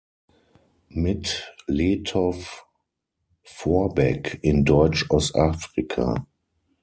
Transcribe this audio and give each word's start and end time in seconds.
Mit 0.89 1.53
Lettow-Vorbeck 1.67 4.39
in 4.41 4.65
Deutsch-Ostafrika. 4.65 6.25